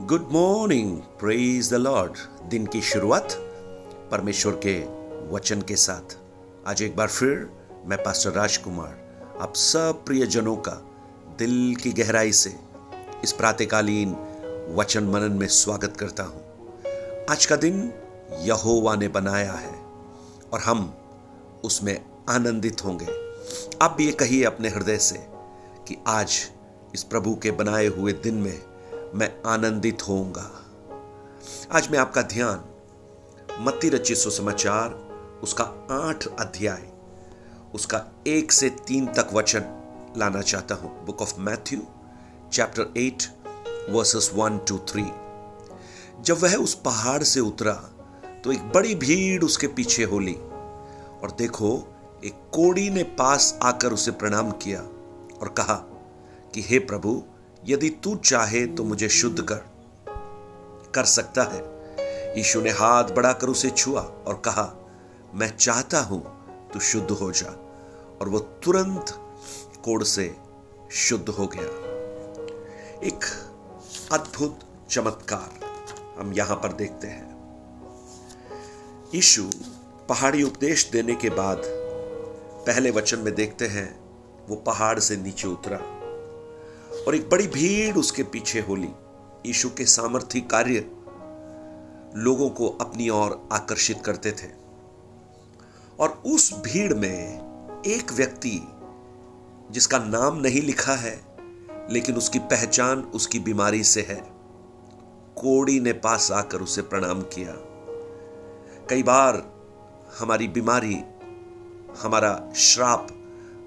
[0.00, 2.12] Good morning praise the lord
[2.50, 3.32] दिन की शुरुआत
[4.10, 4.74] परमेश्वर के
[5.34, 6.16] वचन के साथ।
[6.68, 7.48] आज एक बार फिर
[7.86, 10.72] मैं पास्टर राजकुमार आप सब प्रियजनों का
[11.38, 12.54] दिल की गहराई से
[13.24, 14.12] इस प्रातकालीन
[14.76, 16.42] वचन मनन में स्वागत करता हूँ।
[17.30, 17.92] आज का दिन
[18.40, 19.74] यहोवा ने बनाया है
[20.52, 20.94] और हम
[21.64, 23.08] उसमें आनंदित होंगे।
[23.82, 25.26] आप भी ये कहिए अपने हृदय से
[25.88, 26.50] कि आज
[26.94, 28.75] इस प्रभु के बनाए हुए दिन में
[29.16, 30.50] मैं आनंदित होऊँगा।
[31.72, 32.64] आज मैं आपका ध्यान
[33.60, 34.90] मत्ती रचित सुसमाचार,
[35.42, 36.82] उसका आठ अध्याय,
[37.74, 39.60] उसका एक से तीन तक वचन
[40.16, 41.80] लाना चाहता हूँ। Book of Matthew
[42.52, 43.22] chapter eight
[43.90, 45.04] verses one two three
[46.22, 47.74] जब वह उस पहाड़ से उतरा
[48.44, 51.70] तो एक बड़ी भीड़ उसके पीछे होली और देखो,
[52.24, 54.80] एक कोड़ी ने पास आकर उसे प्रणाम किया
[55.40, 55.74] और कहा
[56.54, 57.22] कि, हे प्रभु
[57.68, 59.76] यदि तू चाहे तो मुझे शुद्ध कर।
[60.94, 61.76] कर सकता है।
[62.38, 64.90] यीशु ने हाथ बढ़ाकर उसे छुआ और कहा,
[65.34, 66.36] मैं चाहता हूँ
[66.72, 67.62] तू शुद्ध हो जा।
[68.20, 69.06] और वो तुरंत
[69.84, 70.36] कोड़ से
[70.92, 71.62] शुद्ध हो गया।
[73.06, 73.24] एक
[74.12, 75.66] अद्भुत चमत्कार
[76.18, 77.36] हम यहाँ पर देखते हैं।
[79.14, 79.50] यीशु
[80.08, 81.62] पहाड़ी उपदेश देने के बाद
[82.66, 84.00] पहले वचन में देखते हैं,
[84.48, 85.95] वो पहाड़ से नीचे उतरा।
[87.06, 88.88] और एक बड़ी भीड़ उसके पीछे होली।
[89.46, 90.90] यीशु के सामर्थ्य कार्य
[92.16, 94.48] लोगों को अपनी ओर आकर्षित करते थे।
[96.00, 97.38] और उस भीड़ में
[97.86, 98.68] एक व्यक्ति,
[99.70, 101.24] जिसका नाम नहीं लिखा है,
[101.90, 104.20] लेकिन उसकी पहचान उसकी बीमारी से है,
[105.36, 107.52] कोड़ी ने पास आकर उसे प्रणाम किया।
[108.90, 109.52] कई बार
[110.18, 111.00] हमारी बीमारी,
[111.98, 113.08] हमारा श्राप,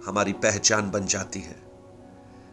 [0.06, 1.69] हमारी पहचान बन जाती है।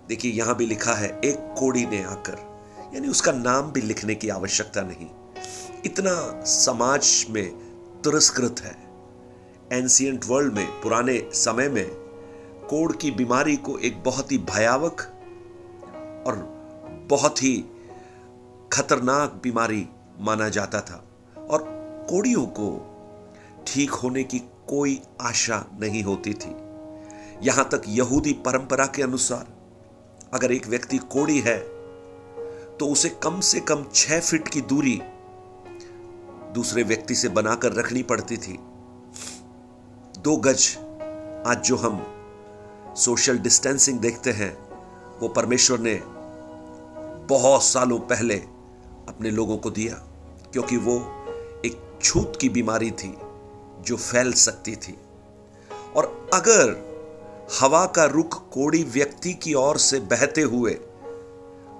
[0.09, 2.57] देखिए, यहाँ भी लिखा है, एक कोड़ी ने आकर।
[2.95, 5.07] यानी उसका नाम भी लिखने की आवश्यकता नहीं।
[5.85, 7.51] इतना समाज में
[8.05, 8.87] तिरस्कृत है।
[9.73, 11.91] एंशियंट वर्ल्ड में, पुराने समय में,
[12.71, 15.01] कोड़ की बीमारी को एक बहुत ही भयावक
[16.27, 16.37] और
[17.11, 17.65] बहुत ही
[18.73, 19.89] खतरनाक बीमारी
[20.21, 21.05] माना जाता था।
[21.39, 21.65] और
[22.11, 22.93] कोड़ियों को
[23.67, 26.57] ठीक होने की कोई आशा नहीं होती थी।
[27.43, 29.56] यहाँ तक यहूदी परंपरा के अनुसार
[30.33, 31.59] अगर एक व्यक्ति कोड़ी है
[32.79, 35.01] तो उसे कम से कम छह फीट की दूरी
[36.55, 38.59] दूसरे व्यक्ति से बनाकर रखनी पड़ती थी।
[40.19, 40.77] दो गज
[41.47, 42.03] आज जो हम
[42.97, 44.53] सोशल डिस्टेंसिंग देखते हैं,
[45.21, 45.95] वो परमेश्वर ने
[47.29, 48.35] बहुत सालों पहले
[49.09, 49.95] अपने लोगों को दिया,
[50.53, 50.97] क्योंकि वो
[51.65, 53.15] एक छूत की बीमारी थी
[53.81, 54.99] जो फैल सकती थी।
[55.97, 56.86] और अगर
[57.53, 60.73] हवा का रुख कोड़ी व्यक्ति की ओर से बहते हुए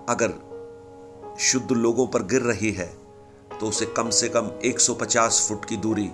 [0.09, 0.35] अगर
[1.41, 2.87] शुद्ध लोगों पर गिर रही है
[3.61, 6.11] तो उसे कम से कम 150 फुट की दूरी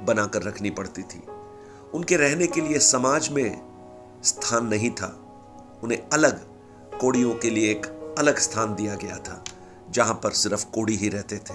[0.00, 1.22] बनाकर रखनी पड़ती थी।
[1.94, 3.60] उनके रहने के लिए समाज में
[4.24, 5.08] स्थान नहीं था।
[5.82, 6.38] उन्हें अलग
[7.00, 9.44] कोड़ियों के लिए एक अलग स्थान दिया गया था,
[9.90, 11.54] जहाँ पर सिर्फ़ कोड़ी ही रहते थे।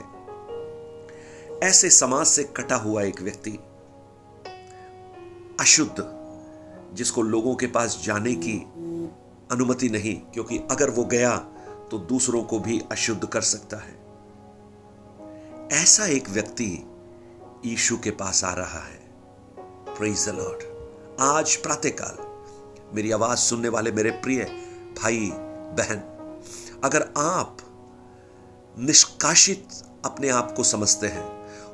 [1.68, 3.60] ऐसे समाज से कटा हुआ एक व्यक्ति
[5.60, 6.19] अशुद्ध
[6.94, 8.58] जिसको लोगों के पास जाने की
[9.52, 11.36] अनुमति नहीं, क्योंकि अगर वो गया
[11.92, 13.98] तो दूसरों को भी अशुद्ध कर सकता है।
[15.82, 16.72] ऐसा एक व्यक्ति
[17.66, 19.00] यीशु के पास आ रहा है।
[19.98, 20.64] प्रेज लॉर्ड
[21.22, 22.18] आज प्रातःकाल,
[22.96, 24.44] मेरी आवाज़ सुनने वाले मेरे प्रिय
[25.02, 25.30] भाई,
[25.78, 25.98] बहन,
[26.84, 27.58] अगर आप
[28.80, 29.68] निष्कासित
[30.06, 31.26] अपने आप को समझते हैं,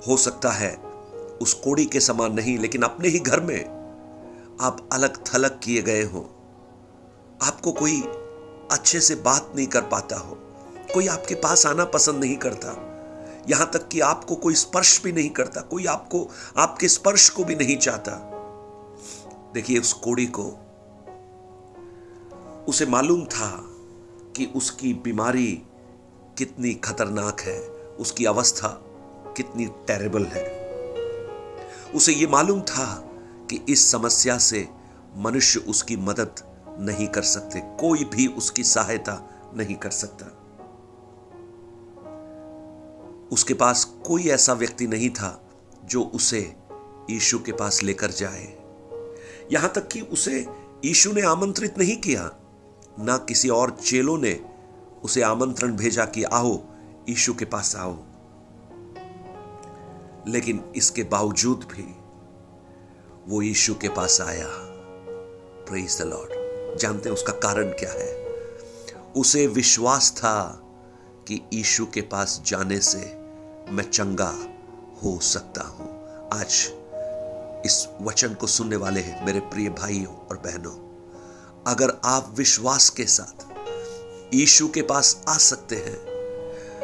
[0.08, 0.76] हो सकता है
[1.42, 3.75] उस कोड़ी के समान नहीं, लेकिन अपने ही घर में
[4.62, 6.22] आप अलग थलग किए गए हो।
[7.44, 8.02] आपको कोई
[8.72, 10.36] अच्छे से बात नहीं कर पाता हो।
[10.94, 12.68] कोई आपके पास आना पसंद नहीं करता।
[13.50, 17.56] यहाँ तक कि आपको कोई स्पर्श भी नहीं करता। कोई आपको, आपके स्पर्श को भी
[17.56, 18.12] नहीं चाहता।
[19.54, 20.44] देखिए, उस कोड़ी को,
[22.68, 23.64] उसे मालूम था
[24.36, 25.64] कि उसकी बीमारी
[26.38, 27.70] कितनी खतरनाक है।
[28.00, 28.68] उसकी अवस्था
[29.38, 30.66] कितनी टेरेबल है।
[31.96, 33.12] उसे यह मालूम था
[33.50, 34.68] कि इस समस्या से
[35.18, 36.36] मनुष्य उसकी मदद
[36.80, 40.26] नहीं कर सकते, कोई भी उसकी सहायता नहीं कर सकता।
[43.32, 45.50] उसके पास कोई ऐसा व्यक्ति नहीं था
[45.86, 46.56] जो उसे
[47.10, 48.58] यीशु के पास लेकर जाए।
[49.52, 50.48] यहाँ तक कि उसे
[50.86, 52.32] यीशु ने आमंत्रित नहीं किया,
[53.00, 54.46] ना किसी और चेलों ने
[55.04, 56.64] उसे आमंत्रण भेजा कि आओ,
[57.10, 57.98] यीशु के पास आओ।
[60.28, 62.05] लेकिन इसके बावजूद भी
[63.30, 64.48] वो यीशु के पास आया।
[65.70, 66.32] प्रेज द लॉर्ड
[66.80, 68.26] जानते हैं उसका कारण क्या है?
[69.16, 70.62] उसे विश्वास था
[71.28, 72.98] कि ईशु के पास जाने से
[73.72, 74.38] मैं चंगा
[75.04, 75.88] हो सकता हूँ।
[76.34, 76.72] आज
[77.66, 80.76] इस वचन को सुनने वाले हैं मेरे प्रिय भाइयों और बहनों।
[81.68, 83.46] अगर आप विश्वास के साथ
[84.34, 85.98] ईशु के पास आ सकते हैं,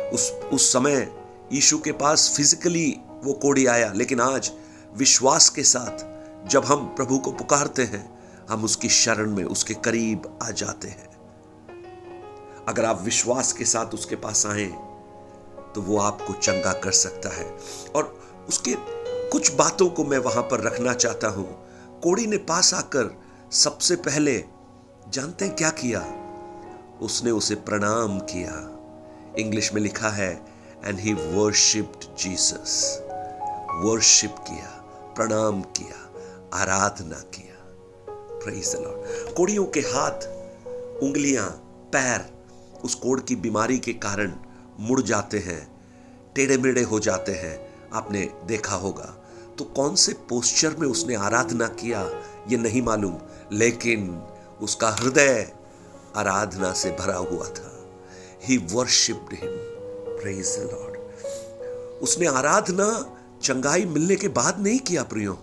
[0.09, 1.13] उस उस समय
[1.53, 4.51] ईशु के पास फिजिकली वो कोड़ी आया, लेकिन आज
[4.97, 6.10] विश्वास के साथ
[6.47, 11.09] जब हम प्रभु को पुकारते हैं, हम उसकी शरण में, उसके करीब आ जाते हैं।
[12.67, 14.65] अगर आप विश्वास के साथ उसके पास आए
[15.75, 17.45] तो वो आपको चंगा कर सकता है।
[17.95, 18.03] और
[18.47, 18.75] उसके
[19.31, 21.45] कुछ बातों को मैं वहाँ पर रखना चाहता हूँ।
[22.03, 23.15] कोड़ी ने पास आकर
[23.51, 24.43] सबसे पहले,
[25.09, 26.01] जानते हैं क्या किया?
[27.01, 28.53] उसने उसे प्रणाम किया।
[29.39, 30.31] इंग्लिश में लिखा है
[30.85, 33.01] and he worshipped Jesus
[33.75, 34.69] worship किया,
[35.15, 36.10] प्रणाम किया।
[36.53, 37.51] आराधना किया।
[39.33, 40.27] कोड़ियों के हाथ,
[41.03, 41.49] उंगलियाँ,
[41.93, 42.43] पैर
[42.83, 44.33] उस कोड़ की बीमारी के कारण
[44.79, 45.71] मुड़ जाते हैं
[46.35, 49.17] टेढ़े मेढ़े हो जाते हैं। आपने देखा होगा।
[49.57, 52.01] तो कौन से पोस्चर में उसने आराधना किया,
[52.47, 53.17] ये नहीं मालूम।
[53.51, 54.21] लेकिन
[54.61, 55.53] उसका हृदय
[56.15, 57.93] आराधना से भरा हुआ था।
[58.43, 59.51] He worshipped him
[60.21, 60.97] praise lord
[62.01, 65.39] उसने आराधना चंगाई मिलने के बाद नहीं किया, प्रियो।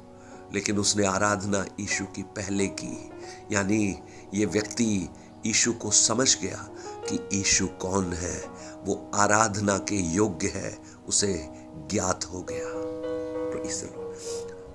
[0.55, 3.11] लेकिन उसने आराधना ईशु की पहले की।
[3.53, 3.99] यानी
[4.35, 5.09] ये व्यक्ति
[5.47, 6.69] ईशु को समझ गया
[7.11, 8.45] कि ईशु कौन है।
[8.85, 10.79] वो आराधना के योग्य है।
[11.09, 11.49] उसे
[11.91, 12.89] ज्ञात हो गया।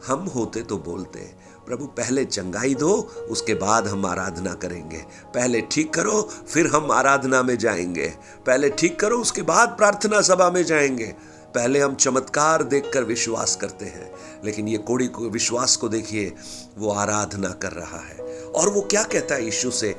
[0.08, 1.20] हम होते तो बोलते,
[1.66, 2.94] प्रभु, पहले चंगाई दो,
[3.30, 4.98] उसके बाद हम आराधना करेंगे।
[5.34, 8.14] पहले ठीक करो, फिर हम आराधना में जाएँगे।
[8.46, 11.16] पहले ठीक करो, उसके बाद प्रार्थना सभा में जाएँगे।
[11.56, 14.14] पहले हम चमत्कार देखकर विश्वास करते हैं,
[14.46, 16.34] लेकिन ये कोड़ी को, विश्वास को देखिए,
[16.78, 19.90] वो आराधना कर रहा है। और वो क्या कहता है यीशु से?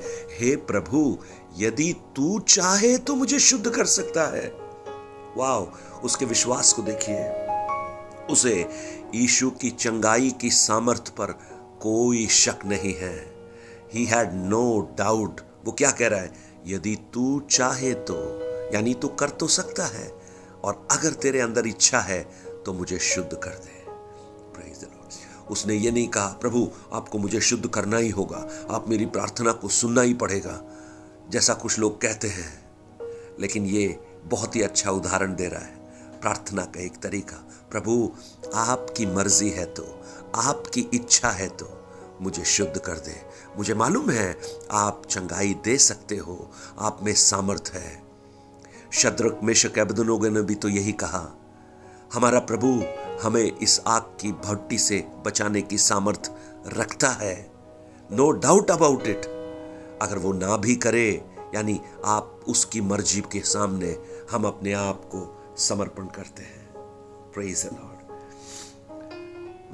[0.41, 1.19] हे प्रभु,
[1.59, 4.53] यदि तू चाहे तो मुझे शुद्ध कर सकता है।
[5.37, 5.61] वाह
[5.99, 7.45] उसके विश्वास को देखिए।
[8.31, 8.69] उसे
[9.15, 11.27] ईशु की चंगाई की सामर्थ पर
[11.83, 13.35] कोई शक नहीं है।
[13.95, 16.33] ही हैड नो डाउट वो क्या कह रहा है?
[16.67, 18.41] यदि तू चाहे तो
[18.75, 20.24] यानी तू कर तो सकता है
[20.65, 22.23] और अगर तेरे अंदर इच्छा है
[22.67, 23.83] तो मुझे शुद्ध कर दे।
[25.51, 29.69] उसने ये नहीं कहा, प्रभु, आपको मुझे शुद्ध करना ही होगा। आप मेरी प्रार्थना को
[29.69, 30.61] सुनना ही पड़ेगा।
[31.31, 32.53] जैसा कुछ लोग कहते हैं,
[33.41, 37.37] लेकिन ये बहुत ही अच्छा उदाहरण दे रहा है। प्रार्थना का एक तरीका,
[37.71, 38.13] प्रभु,
[38.55, 39.85] आपकी मर्ज़ी है तो
[40.37, 41.69] आपकी इच्छा है तो
[42.21, 43.21] मुझे शुद्ध कर दे।
[43.57, 44.37] मुझे मालूम है,
[44.71, 48.04] आप चंगाई दे सकते हो, आप में सामर्थ है।
[48.94, 51.38] शद्रक, मेशक अबदनोगे ने भी तो यही कहा,
[52.12, 52.82] हमारा प्रभु
[53.23, 56.31] हमें इस आग की भट्टी से बचाने की सामर्थ
[56.67, 57.52] रखता है।
[58.12, 59.26] नो डाउट अबाउट इट
[60.02, 61.25] अगर वो ना भी करे,
[61.55, 63.99] यानी आप उसकी मर्ज़ी के सामने
[64.31, 66.69] हम अपने आप को समर्पण करते हैं।
[67.35, 68.23] प्रेज लॉर्ड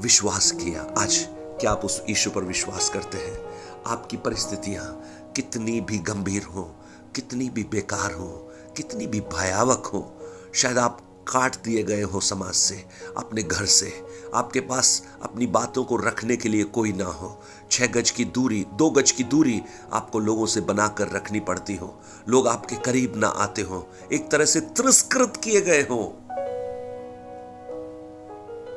[0.02, 1.26] विश्वास किया। आज
[1.61, 3.38] क्या आप उस ईश्वर पर विश्वास करते हैं?
[3.87, 5.02] आपकी परिस्थितियाँ
[5.37, 6.75] कितनी भी गंभीर हो,
[7.14, 10.17] कितनी भी बेकार हो कितनी भी भयावक हो,
[10.55, 12.87] शायद आप काट दिए गए हो समाज से,
[13.17, 14.02] अपने घर से।
[14.34, 18.67] आपके पास अपनी बातों को रखने के लिए कोई ना हो। छह गज की दूरी,
[18.72, 19.62] दो गज की दूरी
[19.93, 24.44] आपको लोगों से बनाकर रखनी पड़ती हो। लोग आपके करीब ना आते हो। एक तरह
[24.44, 26.17] से तिरस्कृत किए गए हो।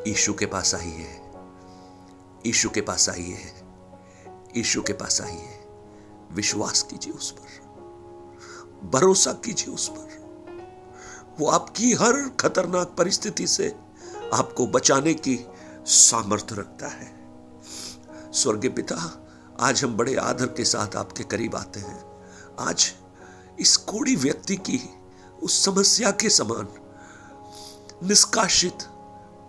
[0.08, 1.22] ईशु के पास आइए।
[2.48, 3.54] ईशु के पास आइए।
[4.58, 5.60] ईशु के पास आइए।
[6.32, 7.63] विश्वास कीजिए उस पर।
[8.84, 10.14] भरोसा कीजिए उस पर।
[11.40, 13.76] वो आपकी हर खतरनाक परिस्थिति से
[14.34, 15.40] आपको बचाने की
[15.86, 17.14] सामर्थ्य रखता है।
[18.34, 19.28] स्वर्गीय पिता,
[19.60, 22.04] आज हम बड़े आदर के साथ आपके करीब आते हैं।
[22.60, 22.92] आज
[23.60, 24.80] इस कोड़ी व्यक्ति की,
[25.44, 26.68] उस समस्या के समान
[28.08, 28.84] निष्कासित,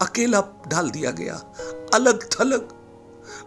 [0.03, 1.35] अकेला डाल दिया गया
[1.95, 2.69] अलग थलग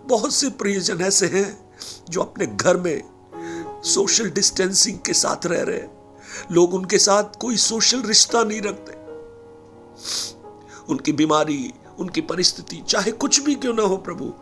[0.06, 1.76] बहुत से प्रियजन ऐसे हैं
[2.10, 3.17] जो अपने घर में
[3.84, 5.98] सोशल डिस्टेंसिंग के साथ रह रहे हैं।
[6.52, 8.98] लोग उनके साथ कोई सोशल रिश्ता नहीं रखते।
[10.90, 14.34] उनकी बीमारी, उनकी परिस्थिति, चाहे कुछ भी क्यों ना हो प्रभु,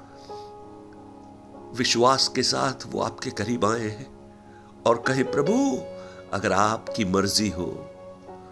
[1.77, 4.15] विश्वास के साथ वो आपके करीब आए हैं।
[4.85, 5.79] और कहे, प्रभु,
[6.33, 7.89] अगर आपकी मर्ज़ी हो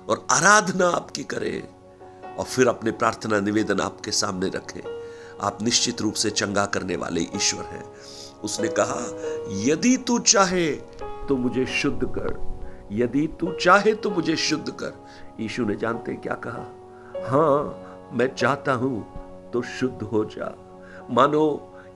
[0.10, 1.70] और आराधना आपकी करे
[2.38, 4.82] और फिर अपने प्रार्थना निवेदन आपके सामने रखें,
[5.42, 7.94] आप निश्चित रूप से चंगा करने वाले ईश्वर हैं।
[8.44, 9.00] उसने कहा,
[9.66, 10.72] यदि तू चाहे
[11.28, 12.42] तो मुझे शुद्ध कर।
[12.92, 14.94] यदि तू चाहे तो मुझे शुद्ध कर।
[15.40, 16.66] यीशु ने जानते क्या कहा
[17.28, 20.54] हाँ मैं चाहता हूँ तो शुद्ध हो जा।
[21.12, 21.46] मानो,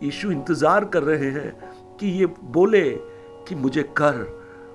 [0.03, 1.51] यीशु इंतज़ार कर रहे हैं
[1.99, 2.89] कि ये बोले
[3.47, 4.25] कि मुझे कर,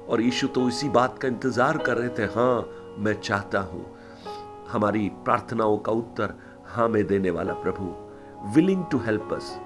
[0.09, 3.85] और यीशु तो इसी बात का इंतज़ार कर रहे थे हाँ मैं चाहता हूँ।
[4.71, 6.35] हमारी प्रार्थनाओं का उत्तर
[6.67, 7.95] हाँ में देने वाला प्रभु
[8.55, 9.57] willing to help us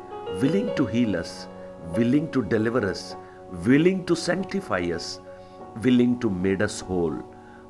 [0.43, 1.37] willing to heal us
[1.85, 3.17] willing to deliver us
[3.53, 5.21] willing to sanctify us
[5.77, 7.23] willing to made us whole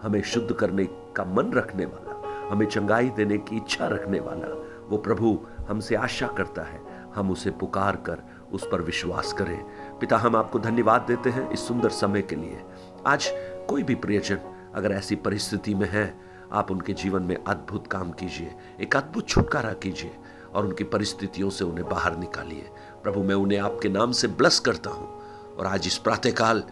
[0.02, 0.84] हमें शुद्ध करने
[1.16, 4.48] का मन रखने वाला, हमें चंगाई देने की इच्छा रखने वाला,
[4.88, 6.80] वो प्रभु हमसे आशा करता है।
[7.14, 8.22] हम उसे पुकार कर
[8.52, 9.58] उस पर विश्वास करें।
[10.00, 12.60] पिता, हम आपको धन्यवाद देते हैं इस सुंदर समय के लिए।
[13.06, 13.28] आज
[13.68, 14.38] कोई भी प्रियजन
[14.74, 16.14] अगर ऐसी परिस्थिति में है,
[16.52, 20.10] आप उनके जीवन में अद्भुत काम कीजिए, एक अद्भुत छुटकारा कीजिए।
[20.54, 22.68] और उनकी परिस्थितियों से उन्हें बाहर निकालिए।
[23.02, 25.08] प्रभु, मैं उन्हें आपके नाम से ब्लस करता हूँ।
[25.56, 26.62] और आज इस प्रातःकाल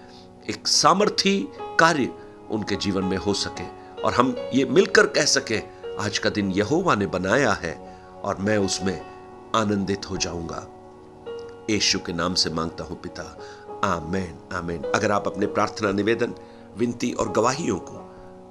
[0.51, 1.49] एक सामर्थी
[1.81, 2.13] कार्य
[2.51, 3.65] उनके जीवन में हो सके
[4.03, 5.59] और हम ये मिलकर कह सके,
[6.01, 9.01] आज का दिन यहोवा ने बनाया है और मैं उसमें
[9.55, 10.67] आनंदित हो जाऊँगा।
[11.71, 13.23] यीशु के नाम से माँगता हूँ पिता।
[13.85, 16.35] आमेन आमेन। अगर आप अपने प्रार्थना निवेदन,
[16.77, 17.99] विनती और गवाहियों को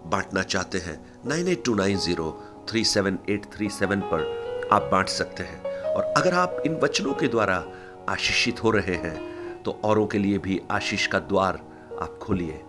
[0.10, 4.43] बांटना चाहते हैं, nine eight two nine zero three seven eight three seven पर
[4.74, 7.64] आप बांट सकते हैं। और अगर आप इन वचनों के द्वारा
[8.10, 11.60] आशीषित हो रहे हैं तो औरों के लिए भी आशीष का द्वार
[12.02, 12.62] आप खोलिए।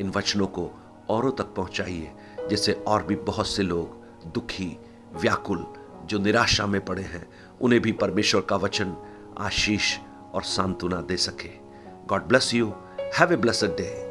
[0.00, 0.70] इन वचनों को
[1.10, 2.10] औरों तक पहुंचाइए,
[2.50, 4.76] जिससे और भी बहुत से लोग दुखी,
[5.12, 5.66] व्याकुल,
[6.04, 7.26] जो निराशा में पड़े हैं,
[7.60, 8.96] उन्हें भी परमेश्वर का वचन
[9.38, 9.96] आशीष
[10.34, 11.50] और सांत्वना दे सके।
[12.06, 12.72] God bless you
[13.18, 14.07] have a blessed day